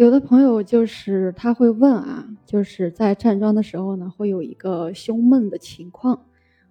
[0.00, 6.22] 有的朋友就是他会问啊，就是在站桩的时候呢，会有一个胸闷的情况。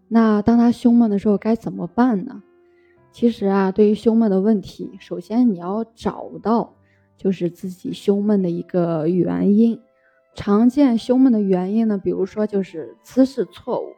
[0.07, 2.41] 那当他胸闷的时候该怎么办呢？
[3.11, 6.73] 其实啊，对于胸闷的问题，首先你要找到
[7.17, 9.79] 就是自己胸闷的一个原因。
[10.33, 13.93] 常见胸闷的原因呢，比如说就是姿势错误，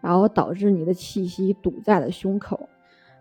[0.00, 2.68] 然后导致你的气息堵在了胸口；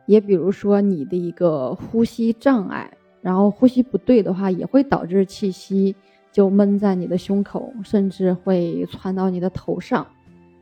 [0.06, 2.92] 也比如说你的一个呼吸障碍。
[3.22, 5.96] 然后呼吸不对的话，也会导致气息
[6.32, 10.06] 就闷在你的胸口，甚至会窜到你的头上。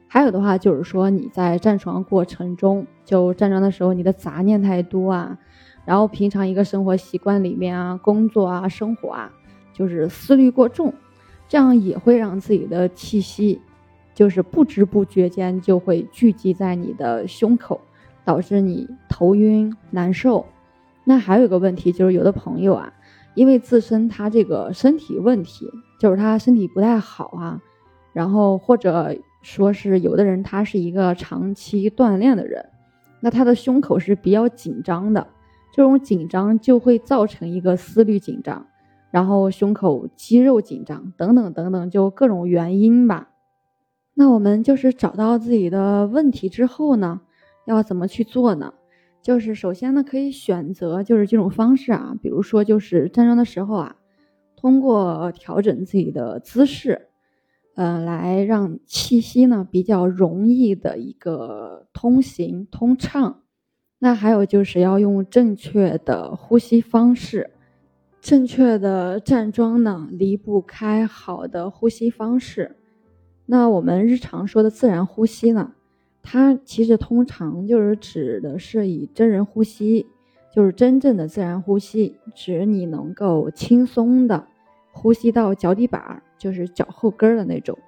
[0.08, 5.38] 还有的话就是说你在站床过程中，就站桩的时候你的杂念太多啊，
[5.86, 9.30] 然后平常一个生活习惯里面啊，工作啊，生活啊，
[9.74, 10.94] 就是思虑过重，
[11.50, 13.62] 这样也会让自己的气息，
[14.16, 17.80] 就是不知不觉间就会聚集在你的胸口，
[18.24, 20.46] 导致你头晕难受。
[21.10, 22.94] 那还有一个问题，就是有的朋友啊，
[23.34, 25.66] 因为自身他这个身体问题，
[25.98, 27.62] 就是他身体不太好啊，
[28.12, 32.66] 然后或者说是有的人他是一个长期锻炼的人，
[33.22, 35.26] 那他的胸口是比较紧张的，
[35.74, 38.68] 这种紧张就会造成一个思虑紧张，
[39.10, 43.30] 然后胸口肌肉紧张等等等等，就各种原因吧。
[44.14, 47.22] 那我们就是找到自己的问题之后呢，
[47.64, 48.74] 要怎么去做呢？
[49.28, 53.98] 就是首先呢，可以选择就是这种方式啊，比如说就是站桩的时候啊，
[54.56, 57.10] 通过调整自己的姿势，
[57.76, 63.42] 呃，来让气息呢比较容易的一个通行通畅。
[64.00, 67.50] 那还有就是要用正确的呼吸方式，
[68.22, 72.78] 正确的站桩呢离不开好的呼吸方式。
[73.46, 75.74] 那我们日常说的自然呼吸呢？
[76.30, 80.06] 它其实通常就是指的是以真人呼吸，
[80.54, 84.46] 就是真正的自然呼吸，指你能够轻松的
[84.92, 87.80] 呼吸到脚底板，就是脚后跟的那种，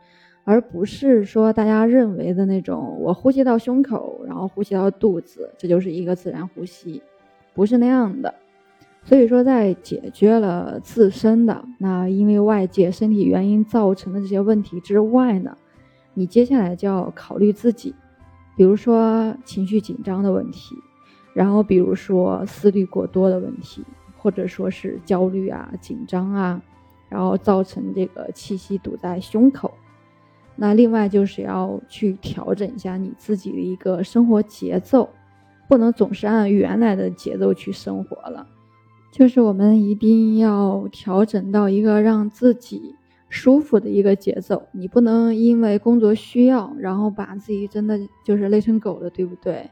[0.45, 7.04] 而不是说大家认为的那种，我呼吸到胸口，然后呼吸到肚子，这就是一个自然呼吸，
[7.54, 8.33] 不是那样的。
[9.04, 15.58] 所以说，在解决了自身的那因为外界身体原因造成的这些问题之外呢，
[16.14, 17.94] 你接下来就要考虑自己。
[18.59, 20.75] 比如说情绪紧张的问题，
[21.33, 23.86] 然后比如说思虑过多的问题，
[24.17, 26.61] 或者说是焦虑啊、紧张啊，
[27.08, 29.73] 然后造成这个气息堵在胸口。
[30.58, 35.08] 那另外就是要去调整一下你自己的一个生活节奏，
[35.69, 38.45] 不能总是按原来的节奏去生活了，
[39.09, 42.98] 就是我们一定要调整到一个让自己。
[43.30, 49.70] 舒服的一个节奏，你不能因为工作需要，然后把自己真的就是累成狗了，对不对？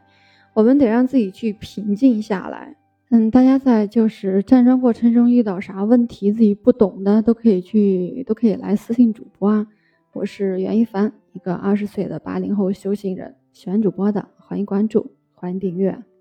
[0.54, 2.76] 我们得让自己去平静下来。
[3.10, 9.68] 嗯，大家在就是站桩过程中遇到啥问题，自己不懂的都可以去，都可以来私信主播啊。
[10.14, 16.17] 我是袁一凡，一个二十岁的八零后修行人，喜欢主播的欢迎关注，欢迎订阅。